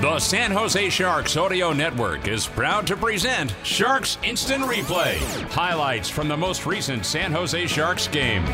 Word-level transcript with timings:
The 0.00 0.18
San 0.18 0.50
Jose 0.50 0.90
Sharks 0.90 1.36
Audio 1.36 1.72
Network 1.72 2.26
is 2.28 2.46
proud 2.46 2.86
to 2.88 2.96
present 2.96 3.54
Sharks 3.62 4.18
Instant 4.22 4.62
Replay. 4.64 5.16
Highlights 5.50 6.10
from 6.10 6.28
the 6.28 6.36
most 6.36 6.66
recent 6.66 7.06
San 7.06 7.32
Jose 7.32 7.66
Sharks 7.68 8.06
game. 8.08 8.44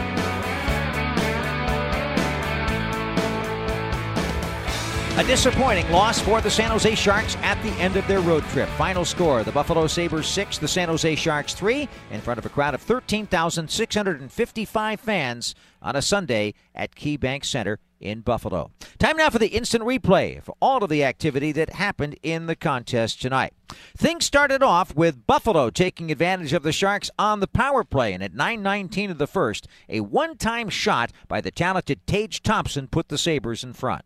A 5.19 5.25
disappointing 5.25 5.91
loss 5.91 6.21
for 6.21 6.41
the 6.41 6.51
San 6.51 6.71
Jose 6.71 6.95
Sharks 6.95 7.37
at 7.43 7.61
the 7.63 7.71
end 7.81 7.97
of 7.97 8.07
their 8.07 8.21
road 8.21 8.45
trip. 8.45 8.69
Final 8.71 9.05
score 9.05 9.43
the 9.43 9.51
Buffalo 9.51 9.87
Sabres 9.87 10.29
6, 10.29 10.59
the 10.59 10.69
San 10.69 10.89
Jose 10.89 11.15
Sharks 11.17 11.55
3, 11.55 11.89
in 12.13 12.21
front 12.21 12.39
of 12.39 12.47
a 12.47 12.51
crowd 12.51 12.75
of 12.75 12.83
13,655 12.83 15.01
fans 15.01 15.55
on 15.83 15.97
a 15.97 16.03
Sunday 16.03 16.55
at 16.75 16.95
KeyBank 16.95 17.45
Center 17.45 17.79
in 18.01 18.21
Buffalo. 18.21 18.71
Time 18.99 19.17
now 19.17 19.31
for 19.31 19.39
the 19.39 19.49
instant 19.49 19.85
replay 19.85 20.43
for 20.43 20.55
all 20.61 20.83
of 20.83 20.91
the 20.91 21.05
activity 21.05 21.53
that 21.53 21.75
happened 21.75 22.19
in 22.23 22.47
the 22.47 22.57
contest 22.57 23.21
tonight. 23.21 23.53
Things 23.97 24.25
started 24.25 24.63
off 24.63 24.95
with 24.95 25.27
Buffalo 25.27 25.71
taking 25.71 26.11
advantage 26.11 26.53
of 26.53 26.63
the 26.63 26.73
Sharks 26.73 27.11
on 27.19 27.41
the 27.41 27.47
power 27.47 27.85
play, 27.85 28.13
and 28.13 28.23
at 28.23 28.35
9:19 28.35 29.11
of 29.11 29.19
the 29.19 29.27
first, 29.27 29.69
a 29.89 30.01
one-time 30.01 30.69
shot 30.69 31.13
by 31.29 31.41
the 31.41 31.51
talented 31.51 32.07
Tage 32.07 32.43
Thompson 32.43 32.89
put 32.89 33.09
the 33.09 33.19
Sabres 33.19 33.63
in 33.63 33.73
front. 33.73 34.05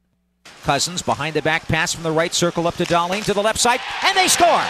Cozens 0.65 1.03
behind 1.03 1.35
the 1.35 1.43
back 1.43 1.67
pass 1.69 1.95
from 1.95 2.03
the 2.03 2.13
right 2.13 2.35
circle 2.35 2.67
up 2.67 2.77
to 2.77 2.85
Dahlin 2.85 3.25
to 3.25 3.35
the 3.35 3.43
left 3.43 3.59
side, 3.59 3.81
and 4.03 4.17
they 4.17 4.29
score. 4.29 4.65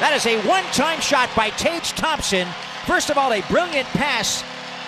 That 0.00 0.12
is 0.14 0.26
a 0.26 0.40
one-time 0.46 1.00
shot 1.00 1.28
by 1.36 1.50
Tage 1.50 1.92
Thompson. 1.92 2.48
First 2.86 3.10
of 3.10 3.18
all, 3.18 3.32
a 3.32 3.42
brilliant 3.42 3.86
pass 3.88 4.42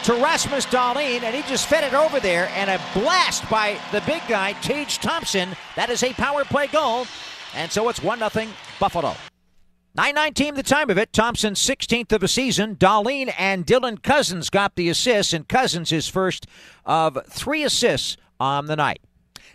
to 0.05 0.15
Rasmus 0.15 0.67
Dahlin, 0.67 1.23
and 1.23 1.35
he 1.35 1.43
just 1.43 1.69
fed 1.69 1.85
it 1.85 1.95
over 1.95 2.19
there, 2.19 2.49
and 2.55 2.69
a 2.69 2.81
blast 2.93 3.49
by 3.49 3.79
the 3.93 4.01
big 4.01 4.23
guy, 4.29 4.53
Tage 4.55 4.99
Thompson. 4.99 5.51
That 5.77 5.91
is 5.91 6.03
a 6.03 6.13
power 6.15 6.45
play 6.45 6.67
goal, 6.67 7.07
and 7.55 7.71
so 7.71 7.89
it's 7.89 8.03
1 8.03 8.19
0 8.19 8.49
Buffalo. 8.81 9.15
9-19 9.97 10.55
the 10.55 10.63
time 10.63 10.91
of 10.91 10.99
it. 10.99 11.13
Thompson 11.13 11.55
16th 11.55 12.13
of 12.13 12.21
the 12.21 12.29
season. 12.29 12.77
Dahlin 12.77 13.33
and 13.39 13.67
Dylan 13.67 14.03
Cozens 14.03 14.51
got 14.51 14.75
the 14.75 14.89
assists, 14.89 15.33
and 15.33 15.49
Cozens 15.49 15.91
his 15.91 16.09
first 16.09 16.47
of 16.85 17.19
three 17.29 17.63
assists 17.63 18.17
on 18.41 18.67
the 18.67 18.77
night. 18.77 19.01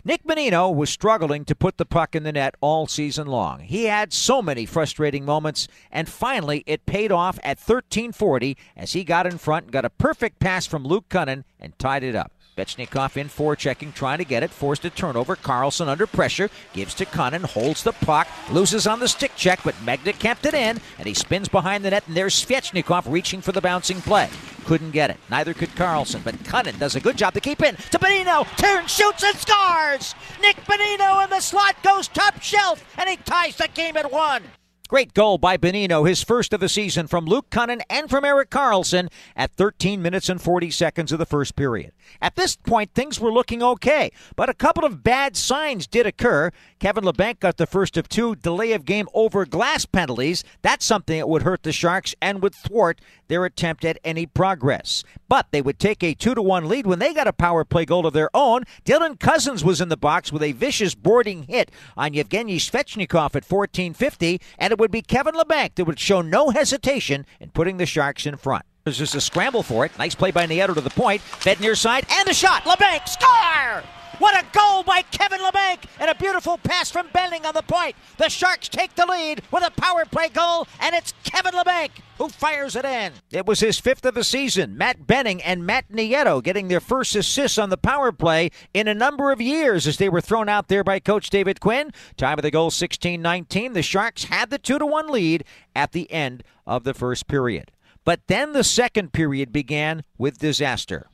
Nick 0.04 0.22
Bonino 0.24 0.74
was 0.74 0.90
struggling 0.90 1.44
to 1.44 1.54
put 1.54 1.76
the 1.76 1.84
puck 1.84 2.14
in 2.14 2.22
the 2.22 2.32
net 2.32 2.54
all 2.60 2.86
season 2.86 3.26
long. 3.26 3.60
He 3.60 3.84
had 3.84 4.12
so 4.12 4.40
many 4.40 4.64
frustrating 4.64 5.24
moments, 5.24 5.66
and 5.90 6.08
finally 6.08 6.62
it 6.66 6.86
paid 6.86 7.10
off 7.10 7.38
at 7.38 7.58
1340 7.58 8.56
as 8.76 8.92
he 8.92 9.02
got 9.02 9.26
in 9.26 9.38
front 9.38 9.66
and 9.66 9.72
got 9.72 9.84
a 9.84 9.90
perfect 9.90 10.38
pass 10.38 10.66
from 10.66 10.84
Luke 10.84 11.08
Kunin 11.08 11.44
and 11.58 11.76
tied 11.78 12.04
it 12.04 12.14
up. 12.14 12.32
Svechnikov 12.56 13.16
in 13.16 13.28
forechecking, 13.28 13.94
trying 13.94 14.18
to 14.18 14.24
get 14.24 14.42
it, 14.42 14.50
forced 14.50 14.84
a 14.84 14.90
turnover. 14.90 15.36
Karlsson 15.36 15.86
under 15.86 16.06
pressure, 16.06 16.50
gives 16.72 16.94
to 16.94 17.04
Kunin, 17.04 17.44
holds 17.44 17.82
the 17.82 17.92
puck, 17.92 18.26
loses 18.50 18.86
on 18.86 19.00
the 19.00 19.08
stick 19.08 19.32
check, 19.36 19.60
but 19.64 19.74
Megna 19.84 20.18
kept 20.18 20.44
it 20.44 20.54
in, 20.54 20.80
and 20.98 21.06
he 21.06 21.14
spins 21.14 21.48
behind 21.48 21.84
the 21.84 21.90
net, 21.90 22.06
and 22.06 22.16
there's 22.16 22.44
Svechnikov 22.44 23.10
reaching 23.10 23.40
for 23.40 23.52
the 23.52 23.60
bouncing 23.60 24.00
play. 24.00 24.28
Couldn't 24.68 24.90
get 24.90 25.08
it. 25.08 25.16
Neither 25.30 25.54
could 25.54 25.70
Karlsson, 25.70 26.22
but 26.22 26.34
Kunin 26.40 26.78
does 26.78 26.94
a 26.94 27.00
good 27.00 27.16
job 27.16 27.32
to 27.32 27.40
keep 27.40 27.62
in. 27.62 27.74
To 27.74 27.98
Bonino, 27.98 28.46
turns, 28.58 28.94
shoots, 28.94 29.24
and 29.24 29.34
scores! 29.34 30.14
Nick 30.42 30.56
Bonino 30.66 31.24
in 31.24 31.30
the 31.30 31.40
slot 31.40 31.82
goes 31.82 32.06
top 32.06 32.42
shelf, 32.42 32.84
and 32.98 33.08
he 33.08 33.16
ties 33.16 33.56
the 33.56 33.68
game 33.72 33.96
at 33.96 34.12
one. 34.12 34.42
Great 34.86 35.14
goal 35.14 35.38
by 35.38 35.56
Bonino, 35.56 36.06
his 36.06 36.22
first 36.22 36.52
of 36.52 36.60
the 36.60 36.68
season 36.68 37.06
from 37.06 37.24
Luke 37.24 37.48
Kunin 37.48 37.80
and 37.88 38.10
from 38.10 38.26
Erik 38.26 38.50
Karlsson 38.50 39.10
at 39.34 39.52
13 39.52 40.02
minutes 40.02 40.28
and 40.28 40.40
40 40.40 40.70
seconds 40.70 41.12
of 41.12 41.18
the 41.18 41.24
first 41.24 41.56
period. 41.56 41.92
At 42.20 42.36
this 42.36 42.56
point, 42.56 42.94
things 42.94 43.20
were 43.20 43.32
looking 43.32 43.62
okay, 43.62 44.10
but 44.36 44.48
a 44.48 44.54
couple 44.54 44.84
of 44.84 45.02
bad 45.02 45.36
signs 45.36 45.86
did 45.86 46.06
occur. 46.06 46.50
Kevin 46.78 47.04
Labanc 47.04 47.40
got 47.40 47.56
the 47.56 47.66
first 47.66 47.96
of 47.96 48.08
two 48.08 48.34
delay 48.36 48.72
of 48.72 48.84
game 48.84 49.08
over 49.14 49.44
glass 49.44 49.84
penalties. 49.84 50.44
That's 50.62 50.84
something 50.84 51.18
that 51.18 51.28
would 51.28 51.42
hurt 51.42 51.62
the 51.62 51.72
Sharks 51.72 52.14
and 52.20 52.42
would 52.42 52.54
thwart 52.54 53.00
their 53.28 53.44
attempt 53.44 53.84
at 53.84 53.98
any 54.04 54.26
progress. 54.26 55.04
But 55.28 55.48
they 55.50 55.62
would 55.62 55.78
take 55.78 56.02
a 56.02 56.14
2 56.14 56.34
to 56.34 56.42
1 56.42 56.68
lead 56.68 56.86
when 56.86 56.98
they 56.98 57.12
got 57.12 57.26
a 57.26 57.32
power 57.32 57.64
play 57.64 57.84
goal 57.84 58.06
of 58.06 58.14
their 58.14 58.30
own. 58.34 58.64
Dylan 58.84 59.18
Cozens 59.18 59.64
was 59.64 59.80
in 59.80 59.88
the 59.88 59.96
box 59.96 60.32
with 60.32 60.42
a 60.42 60.52
vicious 60.52 60.94
boarding 60.94 61.44
hit 61.44 61.70
on 61.96 62.14
Yevgeny 62.14 62.58
Svechnikov 62.58 63.36
at 63.36 63.44
1450, 63.44 64.40
and 64.58 64.72
it 64.72 64.78
would 64.78 64.90
be 64.90 65.02
Kevin 65.02 65.34
Labanc 65.34 65.74
that 65.74 65.84
would 65.84 66.00
show 66.00 66.22
no 66.22 66.50
hesitation 66.50 67.26
in 67.40 67.50
putting 67.50 67.76
the 67.76 67.86
Sharks 67.86 68.26
in 68.26 68.36
front. 68.36 68.64
There's 68.88 68.96
just 68.96 69.14
a 69.14 69.20
scramble 69.20 69.62
for 69.62 69.84
it. 69.84 69.92
Nice 69.98 70.14
play 70.14 70.30
by 70.30 70.46
Nieto 70.46 70.72
to 70.72 70.80
the 70.80 70.88
point. 70.88 71.20
Fed 71.20 71.60
near 71.60 71.74
side, 71.74 72.06
and 72.10 72.26
the 72.26 72.32
shot. 72.32 72.62
Labanc, 72.62 73.06
score! 73.06 73.82
What 74.18 74.34
a 74.34 74.46
goal 74.50 74.82
by 74.82 75.02
Kevin 75.02 75.40
Labanc 75.40 75.84
and 76.00 76.10
a 76.10 76.14
beautiful 76.14 76.56
pass 76.56 76.90
from 76.90 77.08
Benning 77.12 77.44
on 77.44 77.52
the 77.52 77.60
point. 77.60 77.96
The 78.16 78.30
Sharks 78.30 78.66
take 78.70 78.94
the 78.94 79.04
lead 79.04 79.42
with 79.52 79.62
a 79.62 79.70
power 79.72 80.06
play 80.06 80.30
goal, 80.30 80.66
and 80.80 80.94
it's 80.94 81.12
Kevin 81.22 81.52
Labanc 81.52 81.90
who 82.16 82.28
fires 82.28 82.74
it 82.76 82.86
in. 82.86 83.12
It 83.30 83.44
was 83.44 83.60
his 83.60 83.78
fifth 83.78 84.06
of 84.06 84.14
the 84.14 84.24
season. 84.24 84.78
Matt 84.78 85.06
Benning 85.06 85.42
and 85.42 85.66
Matt 85.66 85.92
Nieto 85.92 86.42
getting 86.42 86.68
their 86.68 86.80
first 86.80 87.14
assists 87.14 87.58
on 87.58 87.68
the 87.68 87.76
power 87.76 88.10
play 88.10 88.50
in 88.72 88.88
a 88.88 88.94
number 88.94 89.30
of 89.32 89.40
years 89.42 89.86
as 89.86 89.98
they 89.98 90.08
were 90.08 90.22
thrown 90.22 90.48
out 90.48 90.68
there 90.68 90.82
by 90.82 90.98
Coach 90.98 91.28
David 91.28 91.60
Quinn. 91.60 91.92
Time 92.16 92.38
of 92.38 92.42
the 92.42 92.50
goal 92.50 92.70
16 92.70 93.20
19. 93.20 93.74
The 93.74 93.82
Sharks 93.82 94.24
had 94.24 94.48
the 94.48 94.58
2 94.58 94.78
to 94.78 94.86
1 94.86 95.08
lead 95.08 95.44
at 95.76 95.92
the 95.92 96.10
end 96.10 96.42
of 96.66 96.84
the 96.84 96.94
first 96.94 97.28
period. 97.28 97.70
But 98.08 98.26
then 98.26 98.54
the 98.54 98.64
second 98.64 99.12
period 99.12 99.52
began 99.52 100.02
with 100.16 100.38
disaster. 100.38 101.10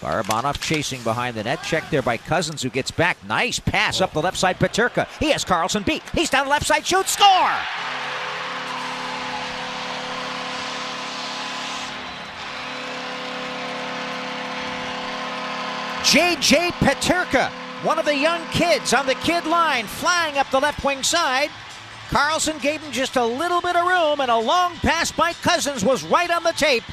Barabanov 0.00 0.62
chasing 0.62 1.02
behind 1.02 1.36
the 1.36 1.44
net. 1.44 1.62
Check 1.62 1.90
there 1.90 2.00
by 2.00 2.16
Cozens, 2.16 2.62
who 2.62 2.70
gets 2.70 2.90
back. 2.90 3.22
Nice 3.26 3.58
pass 3.58 4.00
up 4.00 4.14
the 4.14 4.22
left 4.22 4.38
side. 4.38 4.58
Peterka. 4.58 5.06
He 5.20 5.30
has 5.32 5.44
Karlsson 5.44 5.84
beat. 5.84 6.02
He's 6.14 6.30
down 6.30 6.46
the 6.46 6.50
left 6.50 6.64
side. 6.66 6.86
Shoot. 6.86 7.06
Score! 7.06 7.28
J.J. 16.02 16.70
Peterka, 16.80 17.50
one 17.84 17.98
of 17.98 18.06
the 18.06 18.16
young 18.16 18.40
kids 18.52 18.94
on 18.94 19.04
the 19.04 19.16
kid 19.16 19.44
line, 19.44 19.84
flying 19.84 20.38
up 20.38 20.50
the 20.50 20.60
left 20.60 20.82
wing 20.82 21.02
side. 21.02 21.50
Karlsson 22.14 22.62
gave 22.62 22.80
him 22.80 22.92
just 22.92 23.16
a 23.16 23.24
little 23.24 23.60
bit 23.60 23.74
of 23.74 23.84
room, 23.88 24.20
and 24.20 24.30
a 24.30 24.38
long 24.38 24.76
pass 24.76 25.10
by 25.10 25.32
Cozens 25.32 25.84
was 25.84 26.04
right 26.04 26.30
on 26.30 26.44
the 26.44 26.52
tape. 26.52 26.84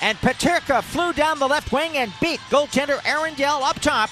And 0.00 0.18
Peterka 0.18 0.82
flew 0.82 1.12
down 1.12 1.38
the 1.38 1.46
left 1.46 1.70
wing 1.70 1.96
and 1.96 2.12
beat 2.20 2.40
goaltender 2.50 3.00
Aaron 3.06 3.34
Dell 3.34 3.62
up 3.62 3.78
top. 3.78 4.10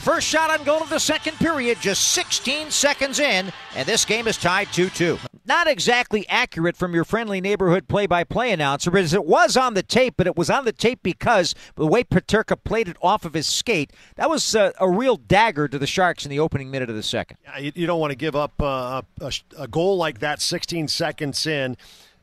First 0.00 0.26
shot 0.26 0.50
on 0.50 0.64
goal 0.64 0.82
of 0.82 0.90
the 0.90 0.98
second 0.98 1.36
period, 1.36 1.78
just 1.80 2.08
16 2.08 2.72
seconds 2.72 3.20
in, 3.20 3.52
and 3.76 3.86
this 3.86 4.04
game 4.04 4.26
is 4.26 4.36
tied 4.36 4.72
2 4.72 4.90
2. 4.90 5.16
Not 5.46 5.66
exactly 5.66 6.26
accurate 6.28 6.74
from 6.74 6.94
your 6.94 7.04
friendly 7.04 7.38
neighborhood 7.38 7.86
play 7.86 8.06
by 8.06 8.24
play 8.24 8.50
announcer, 8.50 8.90
but 8.90 9.12
it 9.12 9.26
was 9.26 9.58
on 9.58 9.74
the 9.74 9.82
tape, 9.82 10.14
but 10.16 10.26
it 10.26 10.36
was 10.36 10.48
on 10.48 10.64
the 10.64 10.72
tape 10.72 11.00
because 11.02 11.54
the 11.74 11.86
way 11.86 12.02
Peterka 12.02 12.56
played 12.64 12.88
it 12.88 12.96
off 13.02 13.26
of 13.26 13.34
his 13.34 13.46
skate, 13.46 13.92
that 14.16 14.30
was 14.30 14.54
a, 14.54 14.72
a 14.80 14.88
real 14.88 15.16
dagger 15.16 15.68
to 15.68 15.78
the 15.78 15.86
Sharks 15.86 16.24
in 16.24 16.30
the 16.30 16.40
opening 16.40 16.70
minute 16.70 16.88
of 16.88 16.96
the 16.96 17.02
second. 17.02 17.36
You, 17.60 17.72
you 17.74 17.86
don't 17.86 18.00
want 18.00 18.12
to 18.12 18.16
give 18.16 18.34
up 18.34 18.54
uh, 18.58 19.02
a, 19.20 19.32
a 19.58 19.68
goal 19.68 19.98
like 19.98 20.20
that 20.20 20.40
16 20.40 20.88
seconds 20.88 21.46
in. 21.46 21.76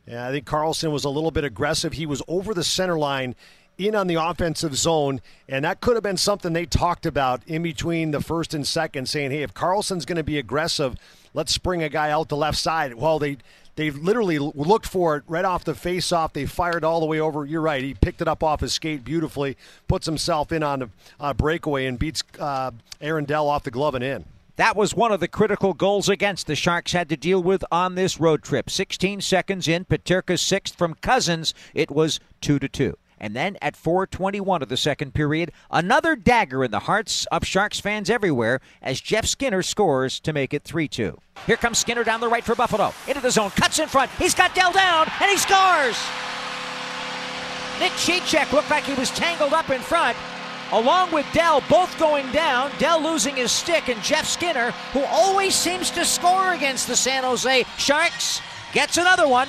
Yeah, 0.07 0.27
I 0.27 0.31
think 0.31 0.47
Karlsson 0.47 0.91
was 0.91 1.03
a 1.03 1.09
little 1.09 1.29
bit 1.29 1.43
aggressive. 1.43 1.93
He 1.93 2.07
was 2.07 2.23
over 2.27 2.55
the 2.55 2.63
center 2.63 2.97
line 2.97 3.35
in 3.77 3.93
on 3.93 4.07
the 4.07 4.15
offensive 4.15 4.75
zone, 4.75 5.21
and 5.47 5.63
that 5.63 5.79
could 5.79 5.95
have 5.95 6.03
been 6.03 6.17
something 6.17 6.53
they 6.53 6.65
talked 6.65 7.05
about 7.05 7.43
in 7.45 7.61
between 7.61 8.11
the 8.11 8.21
first 8.21 8.55
and 8.55 8.65
second, 8.65 9.07
saying, 9.07 9.29
"Hey, 9.29 9.43
if 9.43 9.53
Karlsson's 9.53 10.05
going 10.05 10.17
to 10.17 10.23
be 10.23 10.39
aggressive, 10.39 10.95
let's 11.33 11.53
spring 11.53 11.83
a 11.83 11.89
guy 11.89 12.09
out 12.11 12.29
the 12.29 12.37
left 12.37 12.57
side." 12.57 12.93
Well, 12.93 13.19
they 13.19 13.37
they 13.75 13.89
literally 13.89 14.37
looked 14.37 14.85
for 14.85 15.15
it 15.17 15.23
right 15.27 15.45
off 15.45 15.63
the 15.63 15.73
face-off. 15.73 16.33
They 16.33 16.45
fired 16.45 16.83
all 16.83 16.99
the 16.99 17.05
way 17.05 17.19
over. 17.19 17.45
You're 17.45 17.61
right. 17.61 17.83
He 17.83 17.93
picked 17.93 18.21
it 18.21 18.27
up 18.27 18.43
off 18.43 18.59
his 18.59 18.73
skate 18.73 19.05
beautifully, 19.05 19.57
puts 19.87 20.05
himself 20.05 20.51
in 20.51 20.61
on 20.61 20.91
a, 21.19 21.33
breakaway, 21.33 21.85
and 21.85 21.97
beats 21.97 22.23
uh, 22.37 22.71
Aaron 22.99 23.25
Dell 23.25 23.47
off 23.47 23.63
the 23.63 23.71
glove 23.71 23.95
and 23.95 24.03
in. 24.03 24.25
That 24.57 24.75
was 24.75 24.93
one 24.93 25.11
of 25.11 25.21
the 25.21 25.27
critical 25.27 25.73
goals 25.73 26.09
against 26.09 26.45
the 26.45 26.55
Sharks 26.55 26.91
had 26.91 27.09
to 27.09 27.17
deal 27.17 27.41
with 27.41 27.63
on 27.71 27.95
this 27.95 28.19
road 28.19 28.43
trip. 28.43 28.69
16 28.69 29.21
seconds 29.21 29.67
in, 29.67 29.85
Peterka's 29.85 30.41
sixth 30.41 30.75
from 30.75 30.95
Cozens. 30.95 31.53
It 31.73 31.89
was 31.89 32.19
2 32.41 32.59
to 32.59 32.67
2. 32.67 32.97
And 33.21 33.35
then 33.35 33.55
at 33.61 33.75
4:21 33.77 34.63
of 34.63 34.67
the 34.67 34.75
second 34.75 35.13
period, 35.13 35.51
another 35.69 36.15
dagger 36.15 36.63
in 36.63 36.71
the 36.71 36.79
hearts 36.79 37.27
of 37.27 37.45
Sharks 37.45 37.79
fans 37.79 38.09
everywhere 38.09 38.59
as 38.81 38.99
Jeff 38.99 39.27
Skinner 39.27 39.61
scores 39.61 40.19
to 40.21 40.33
make 40.33 40.55
it 40.55 40.63
3-2. 40.63 41.19
Here 41.45 41.55
comes 41.55 41.77
Skinner 41.77 42.03
down 42.03 42.19
the 42.19 42.27
right 42.27 42.43
for 42.43 42.55
Buffalo. 42.55 42.93
Into 43.07 43.21
the 43.21 43.29
zone, 43.29 43.51
cuts 43.51 43.77
in 43.77 43.87
front. 43.87 44.09
He's 44.17 44.33
got 44.33 44.55
Dell 44.55 44.71
down, 44.71 45.07
and 45.21 45.29
he 45.29 45.37
scores. 45.37 45.97
Nick 47.79 47.91
Cicek 47.91 48.51
looked 48.51 48.71
like 48.71 48.85
he 48.85 48.95
was 48.95 49.11
tangled 49.11 49.53
up 49.53 49.69
in 49.69 49.81
front, 49.81 50.17
along 50.71 51.11
with 51.11 51.27
Dell 51.31 51.61
both 51.69 51.95
going 51.99 52.31
down. 52.31 52.71
Dell 52.79 52.99
losing 52.99 53.35
his 53.35 53.51
stick, 53.51 53.87
and 53.87 54.01
Jeff 54.01 54.27
Skinner, 54.27 54.71
who 54.93 55.03
always 55.03 55.53
seems 55.53 55.91
to 55.91 56.05
score 56.05 56.53
against 56.53 56.87
the 56.87 56.95
San 56.95 57.23
Jose 57.23 57.65
Sharks, 57.77 58.41
gets 58.73 58.97
another 58.97 59.27
one, 59.27 59.47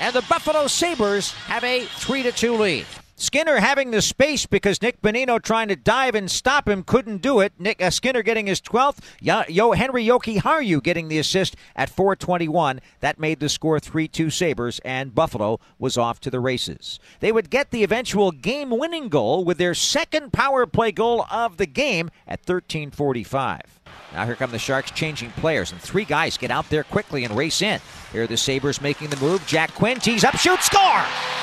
and 0.00 0.12
the 0.12 0.22
Buffalo 0.22 0.66
Sabres 0.66 1.30
have 1.46 1.62
a 1.62 1.84
3 1.84 2.28
2 2.32 2.56
lead. 2.56 2.86
Skinner 3.16 3.58
having 3.58 3.90
the 3.90 4.02
space 4.02 4.46
because 4.46 4.80
Nick 4.80 5.00
Bonino 5.00 5.40
trying 5.40 5.68
to 5.68 5.76
dive 5.76 6.14
and 6.14 6.30
stop 6.30 6.68
him 6.68 6.82
couldn't 6.82 7.22
do 7.22 7.40
it. 7.40 7.52
Nick 7.58 7.82
uh, 7.82 7.90
Skinner 7.90 8.22
getting 8.22 8.46
his 8.46 8.60
12th. 8.60 8.98
Yo, 9.20 9.42
Yo 9.48 9.72
Henri 9.72 10.04
Jokiharju 10.04 10.82
getting 10.82 11.08
the 11.08 11.18
assist 11.18 11.54
at 11.76 11.90
421. 11.90 12.80
That 13.00 13.18
made 13.18 13.40
the 13.40 13.48
score 13.48 13.78
3-2 13.78 14.32
Sabres 14.32 14.80
and 14.84 15.14
Buffalo 15.14 15.60
was 15.78 15.96
off 15.98 16.20
to 16.20 16.30
the 16.30 16.40
races. 16.40 16.98
They 17.20 17.32
would 17.32 17.50
get 17.50 17.70
the 17.70 17.84
eventual 17.84 18.32
game-winning 18.32 19.08
goal 19.08 19.44
with 19.44 19.58
their 19.58 19.74
second 19.74 20.32
power 20.32 20.66
play 20.66 20.90
goal 20.90 21.26
of 21.30 21.58
the 21.58 21.66
game 21.66 22.10
at 22.26 22.40
1345. 22.40 23.80
Now 24.12 24.26
here 24.26 24.34
come 24.34 24.50
the 24.50 24.58
Sharks 24.58 24.90
changing 24.90 25.30
players, 25.32 25.72
and 25.72 25.80
three 25.80 26.04
guys 26.04 26.36
get 26.36 26.50
out 26.50 26.68
there 26.70 26.84
quickly 26.84 27.24
and 27.24 27.36
race 27.36 27.62
in. 27.62 27.80
Here 28.12 28.24
are 28.24 28.26
the 28.26 28.36
Sabres 28.36 28.80
making 28.80 29.08
the 29.10 29.16
move. 29.16 29.46
Jack 29.46 29.74
Quinn 29.74 30.00
tees 30.00 30.24
up, 30.24 30.36
shoots, 30.36 30.66
score! 30.66 31.41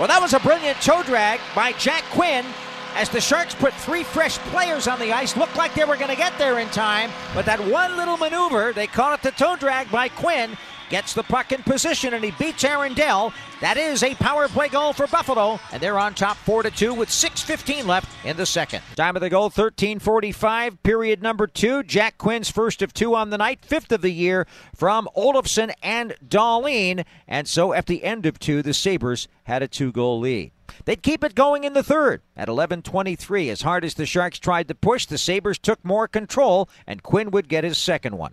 Well, 0.00 0.08
that 0.08 0.22
was 0.22 0.32
a 0.32 0.40
brilliant 0.40 0.80
toe 0.80 1.02
drag 1.02 1.40
by 1.54 1.72
Jack 1.72 2.04
Quinn 2.12 2.46
as 2.94 3.10
the 3.10 3.20
Sharks 3.20 3.54
put 3.54 3.74
three 3.74 4.02
fresh 4.02 4.38
players 4.48 4.88
on 4.88 4.98
the 4.98 5.12
ice. 5.12 5.36
Looked 5.36 5.56
like 5.56 5.74
they 5.74 5.84
were 5.84 5.96
going 5.96 6.08
to 6.08 6.16
get 6.16 6.32
there 6.38 6.58
in 6.58 6.68
time, 6.68 7.10
but 7.34 7.44
that 7.44 7.60
one 7.66 7.98
little 7.98 8.16
maneuver, 8.16 8.72
they 8.72 8.86
call 8.86 9.12
it 9.12 9.20
the 9.20 9.30
toe 9.32 9.56
drag 9.56 9.90
by 9.90 10.08
Quinn, 10.08 10.56
gets 10.88 11.12
the 11.12 11.22
puck 11.22 11.52
in 11.52 11.62
position 11.64 12.14
and 12.14 12.24
he 12.24 12.30
beats 12.30 12.64
Aaron 12.64 12.94
Dell. 12.94 13.34
That 13.60 13.76
is 13.76 14.02
a 14.02 14.14
power 14.14 14.48
play 14.48 14.68
goal 14.68 14.94
for 14.94 15.06
Buffalo, 15.06 15.60
and 15.70 15.82
they're 15.82 15.98
on 15.98 16.14
top 16.14 16.38
4 16.38 16.62
to 16.62 16.70
2 16.70 16.94
with 16.94 17.10
6:15 17.10 17.86
left 17.86 18.08
in 18.24 18.38
the 18.38 18.46
second. 18.46 18.82
Time 18.96 19.16
of 19.16 19.20
the 19.20 19.28
goal 19.28 19.50
13:45, 19.50 20.82
period 20.82 21.22
number 21.22 21.46
2. 21.46 21.82
Jack 21.82 22.16
Quinn's 22.16 22.50
first 22.50 22.80
of 22.80 22.94
2 22.94 23.14
on 23.14 23.28
the 23.28 23.36
night, 23.36 23.62
fifth 23.62 23.92
of 23.92 24.00
the 24.00 24.12
year 24.12 24.46
from 24.74 25.10
Olofsson 25.14 25.72
and 25.82 26.14
Dahlin, 26.26 27.04
and 27.28 27.46
so 27.46 27.74
at 27.74 27.84
the 27.84 28.02
end 28.02 28.24
of 28.24 28.38
2, 28.38 28.62
the 28.62 28.72
Sabres 28.72 29.28
had 29.44 29.62
a 29.62 29.68
two-goal 29.68 30.20
lead. 30.20 30.52
They'd 30.86 31.02
keep 31.02 31.22
it 31.22 31.34
going 31.34 31.64
in 31.64 31.74
the 31.74 31.82
third. 31.82 32.22
At 32.34 32.48
11:23, 32.48 33.50
as 33.50 33.60
hard 33.60 33.84
as 33.84 33.92
the 33.92 34.06
Sharks 34.06 34.38
tried 34.38 34.68
to 34.68 34.74
push, 34.74 35.04
the 35.04 35.18
Sabres 35.18 35.58
took 35.58 35.84
more 35.84 36.08
control, 36.08 36.70
and 36.86 37.02
Quinn 37.02 37.30
would 37.32 37.48
get 37.48 37.64
his 37.64 37.76
second 37.76 38.16
one. 38.16 38.32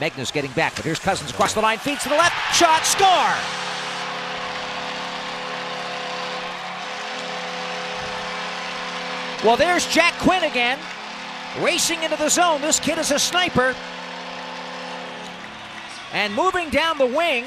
Magnus 0.00 0.32
getting 0.32 0.50
back, 0.52 0.74
but 0.74 0.84
here's 0.84 0.98
Cozens 0.98 1.30
across 1.30 1.54
the 1.54 1.60
line, 1.60 1.78
feeds 1.78 2.02
to 2.02 2.08
the 2.08 2.16
left, 2.16 2.56
shot, 2.56 2.84
score! 2.84 3.63
Well, 9.44 9.58
there's 9.58 9.86
Jack 9.88 10.14
Quinn 10.20 10.42
again, 10.44 10.78
racing 11.60 12.02
into 12.02 12.16
the 12.16 12.30
zone. 12.30 12.62
This 12.62 12.80
kid 12.80 12.96
is 12.96 13.10
a 13.10 13.18
sniper. 13.18 13.74
And 16.14 16.34
moving 16.34 16.70
down 16.70 16.96
the 16.96 17.04
wing, 17.04 17.44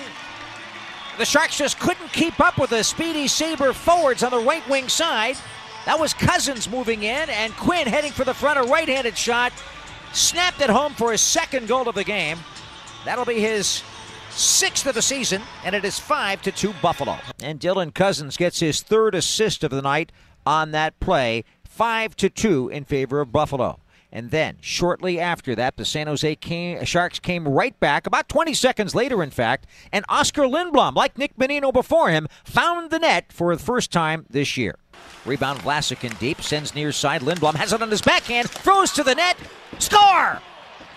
the 1.17 1.25
Sharks 1.25 1.57
just 1.57 1.79
couldn't 1.79 2.13
keep 2.13 2.39
up 2.39 2.59
with 2.59 2.69
the 2.69 2.83
speedy 2.83 3.27
Sabre 3.27 3.73
forwards 3.73 4.21
on 4.21 4.29
the 4.29 4.37
right 4.39 4.67
wing 4.69 4.89
side. 4.89 5.37
That 5.85 5.99
was 5.99 6.13
Cozens 6.13 6.69
moving 6.69 7.01
in, 7.01 7.29
and 7.31 7.55
Quinn 7.57 7.87
heading 7.87 8.11
for 8.11 8.25
the 8.25 8.33
front, 8.33 8.59
a 8.59 8.63
right 8.63 8.87
handed 8.87 9.17
shot. 9.17 9.51
Snapped 10.13 10.61
it 10.61 10.69
home 10.69 10.93
for 10.93 11.11
his 11.11 11.21
second 11.21 11.67
goal 11.67 11.89
of 11.89 11.95
the 11.95 12.03
game. 12.03 12.37
That'll 13.05 13.25
be 13.25 13.39
his 13.39 13.81
sixth 14.29 14.85
of 14.85 14.93
the 14.93 15.01
season, 15.01 15.41
and 15.65 15.73
it 15.73 15.83
is 15.83 15.97
5 15.97 16.43
to 16.43 16.51
2 16.51 16.73
Buffalo. 16.79 17.17
And 17.41 17.59
Dylan 17.59 17.91
Cozens 17.91 18.37
gets 18.37 18.59
his 18.59 18.81
third 18.81 19.15
assist 19.15 19.63
of 19.63 19.71
the 19.71 19.81
night 19.81 20.11
on 20.45 20.71
that 20.71 20.99
play, 20.99 21.43
5 21.77 22.15
to 22.15 22.29
2 22.31 22.69
in 22.69 22.85
favor 22.85 23.21
of 23.21 23.31
Buffalo. 23.31 23.79
And 24.11 24.31
then, 24.31 24.57
shortly 24.61 25.19
after 25.19 25.53
that, 25.53 25.77
the 25.77 25.85
San 25.85 26.07
Jose 26.07 26.35
came, 26.37 26.83
Sharks 26.83 27.19
came 27.19 27.47
right 27.47 27.79
back, 27.79 28.07
about 28.07 28.27
20 28.29 28.55
seconds 28.55 28.95
later, 28.95 29.21
in 29.21 29.29
fact, 29.29 29.67
and 29.91 30.03
Oscar 30.09 30.45
Lindblom, 30.45 30.95
like 30.95 31.19
Nick 31.19 31.37
Bonino 31.37 31.71
before 31.71 32.09
him, 32.09 32.27
found 32.43 32.89
the 32.89 32.97
net 32.97 33.31
for 33.31 33.55
the 33.55 33.61
first 33.61 33.91
time 33.91 34.25
this 34.27 34.57
year. 34.57 34.79
Rebound 35.23 35.59
Vlasic 35.59 36.03
in 36.03 36.15
deep, 36.15 36.41
sends 36.41 36.73
near 36.73 36.91
side. 36.91 37.21
Lindblom 37.21 37.53
has 37.53 37.73
it 37.73 37.81
on 37.83 37.91
his 37.91 38.01
backhand, 38.01 38.49
throws 38.49 38.91
to 38.93 39.03
the 39.03 39.13
net, 39.13 39.37
score! 39.77 40.41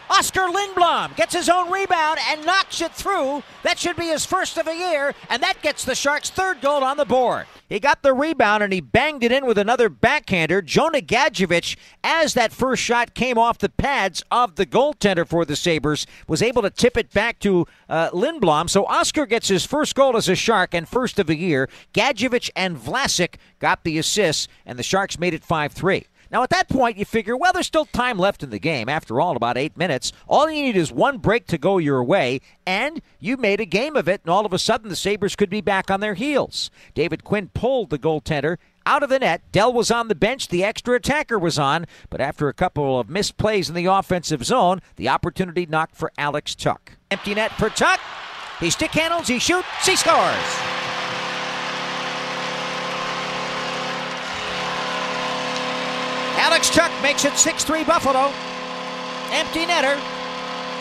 Oscar 0.09 0.49
Lindblom 0.49 1.15
gets 1.15 1.35
his 1.35 1.51
own 1.51 1.71
rebound 1.71 2.19
and 2.31 2.47
knocks 2.47 2.81
it 2.81 2.93
through. 2.93 3.43
That 3.65 3.79
should 3.79 3.97
be 3.97 4.07
his 4.07 4.25
first 4.25 4.57
of 4.57 4.65
the 4.65 4.75
year, 4.75 5.15
and 5.29 5.43
that 5.43 5.61
gets 5.61 5.85
the 5.85 5.95
Sharks' 5.95 6.31
third 6.31 6.63
goal 6.63 6.83
on 6.83 6.97
the 6.97 7.05
board. 7.05 7.45
He 7.71 7.79
got 7.79 8.03
the 8.03 8.13
rebound 8.13 8.65
and 8.65 8.73
he 8.73 8.81
banged 8.81 9.23
it 9.23 9.31
in 9.31 9.47
with 9.47 9.57
another 9.57 9.89
backhander. 9.89 10.61
Jonah 10.61 11.01
Gadjovich, 11.01 11.77
as 12.03 12.35
that 12.35 12.53
first 12.53 12.83
shot 12.83 13.15
came 13.15 13.39
off 13.39 13.59
the 13.59 13.69
pads 13.69 14.25
of 14.33 14.57
the 14.57 14.67
goaltender 14.67 15.27
for 15.27 15.45
the 15.45 15.55
Sabres, 15.55 16.05
was 16.27 16.43
able 16.43 16.63
to 16.63 16.71
tip 16.71 16.97
it 16.97 17.13
back 17.13 17.39
to 17.39 17.69
uh, 17.89 18.11
Lindblom. 18.11 18.69
So 18.69 18.87
Oscar 18.87 19.25
gets 19.25 19.47
his 19.47 19.65
first 19.65 19.95
goal 19.95 20.17
as 20.17 20.29
a 20.29 20.35
Shark 20.35 20.75
and 20.75 20.89
first 20.89 21.21
of 21.21 21.29
the 21.29 21.37
year. 21.37 21.69
Gadjovich 21.95 22.51
and 22.57 22.77
Vlasic 22.77 23.37
got 23.61 23.85
the 23.85 23.99
assists, 23.99 24.49
and 24.67 24.77
the 24.77 24.83
Sharks 24.83 25.21
made 25.21 25.33
it 25.33 25.45
5 25.45 25.73
3. 25.73 26.07
Now, 26.31 26.43
at 26.43 26.51
that 26.51 26.69
point, 26.69 26.97
you 26.97 27.05
figure, 27.05 27.37
well, 27.37 27.53
there's 27.53 27.67
still 27.67 27.87
time 27.87 28.19
left 28.19 28.43
in 28.43 28.51
the 28.51 28.59
game. 28.59 28.89
After 28.89 29.21
all, 29.21 29.37
about 29.37 29.59
eight 29.59 29.77
minutes. 29.77 30.13
All 30.29 30.51
you 30.51 30.63
need 30.63 30.77
is 30.77 30.93
one 30.93 31.19
break 31.19 31.47
to 31.49 31.59
go 31.59 31.79
your 31.79 32.05
way, 32.05 32.41
and 32.67 33.03
you 33.19 33.37
made 33.37 33.61
a 33.61 33.67
game 33.67 33.97
of 33.97 34.09
it, 34.09 34.21
and 34.25 34.31
all 34.31 34.47
of 34.47 34.53
a 34.53 34.59
sudden 34.59 34.89
the 34.89 34.97
Sabres 34.97 35.37
could 35.37 35.51
be 35.51 35.61
back 35.61 35.91
on 35.91 36.01
their 36.01 36.15
heels. 36.15 36.71
David 36.95 37.25
Quinn 37.25 37.51
pulled 37.53 37.91
the 37.91 37.99
goaltender 37.99 38.59
out 38.87 39.03
of 39.03 39.09
the 39.09 39.19
net. 39.19 39.43
Dell 39.53 39.73
was 39.73 39.91
on 39.91 40.09
the 40.09 40.15
bench. 40.15 40.49
The 40.49 40.65
extra 40.65 40.95
attacker 40.95 41.39
was 41.39 41.59
on. 41.59 41.87
But 42.09 42.21
after 42.21 42.49
a 42.49 42.55
couple 42.55 42.99
of 42.99 43.09
misplays 43.09 43.69
in 43.69 43.75
the 43.75 43.87
offensive 43.87 44.45
zone, 44.45 44.81
the 44.97 45.09
opportunity 45.09 45.67
knocked 45.67 45.97
for 45.97 46.13
Alex 46.17 46.55
Tuch. 46.55 46.93
Empty 47.11 47.35
net 47.35 47.53
for 47.53 47.71
Tuch. 47.71 48.01
He 48.59 48.71
stick 48.71 48.91
handles, 48.91 49.27
he 49.27 49.39
shoots, 49.39 49.67
he 49.87 49.97
scores. 49.97 50.80
Alex 56.51 56.69
Tuch 56.69 56.91
makes 57.01 57.25
it 57.25 57.37
6 57.37 57.63
3 57.63 57.85
Buffalo. 57.85 58.33
Empty 59.31 59.67
netter. 59.67 59.97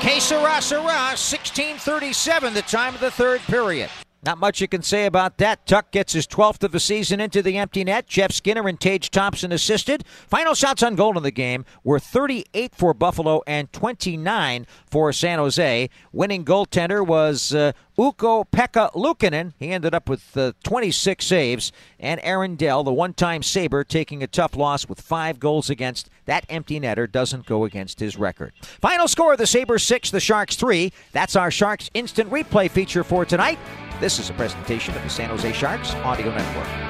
Que 0.02 0.20
sera, 0.20 0.60
sera, 0.64 1.14
1637, 1.14 2.56
the 2.56 2.64
time 2.64 2.96
of 2.96 3.02
the 3.02 3.12
third 3.12 3.40
period. 3.42 3.88
Not 4.22 4.38
much 4.38 4.60
you 4.60 4.68
can 4.68 4.82
say 4.82 5.06
about 5.06 5.38
that. 5.38 5.66
Tuch 5.66 5.92
gets 5.92 6.12
his 6.12 6.28
12th 6.28 6.64
of 6.64 6.74
the 6.74 6.80
season 6.80 7.22
into 7.22 7.42
the 7.42 7.58
empty 7.58 7.86
net. 7.86 8.06
Jeff 8.06 8.34
Skinner 8.34 8.68
and 8.68 8.78
Tage 8.78 9.10
Thompson 9.10 9.54
assisted. 9.54 10.04
Final 10.28 10.54
shots 10.54 10.84
on 10.84 10.96
goal 10.96 11.16
in 11.16 11.24
the 11.24 11.32
game 11.32 11.64
were 11.86 12.00
38 12.00 12.76
for 12.76 12.94
Buffalo 12.94 13.42
and 13.48 13.72
29 13.72 14.68
for 14.86 15.14
San 15.14 15.40
Jose. 15.40 15.90
Winning 16.12 16.44
goaltender 16.44 17.06
was 17.06 17.54
uh, 17.56 17.72
Ukko 17.98 18.44
Pekka 18.44 18.92
Luukkonen. 18.94 19.54
He 19.58 19.70
ended 19.70 19.94
up 19.94 20.10
with 20.10 20.36
uh, 20.36 20.52
26 20.64 21.26
saves. 21.26 21.72
And 21.98 22.20
Aaron 22.22 22.56
Dell, 22.56 22.84
the 22.84 22.92
one 22.92 23.14
time 23.14 23.42
Sabre, 23.42 23.86
taking 23.86 24.22
a 24.22 24.28
tough 24.28 24.58
loss 24.58 24.90
with 24.90 25.00
five 25.00 25.40
goals 25.40 25.70
against. 25.70 26.10
That 26.26 26.46
empty 26.50 26.78
netter 26.80 27.10
doesn't 27.10 27.46
go 27.46 27.64
against 27.64 28.02
his 28.02 28.18
record. 28.18 28.52
Final 28.82 29.08
score 29.08 29.38
the 29.38 29.48
Sabres 29.48 29.84
6, 29.84 30.12
the 30.12 30.20
Sharks 30.20 30.58
3. 30.58 30.92
That's 31.14 31.38
our 31.38 31.52
Sharks 31.52 31.90
instant 31.94 32.30
replay 32.30 32.70
feature 32.70 33.06
for 33.06 33.24
tonight. 33.24 33.58
This 34.00 34.18
is 34.18 34.30
a 34.30 34.34
presentation 34.34 34.96
of 34.96 35.04
the 35.04 35.10
San 35.10 35.30
Jose 35.30 35.52
Sharks 35.52 35.94
Audio 35.96 36.34
Network. 36.34 36.89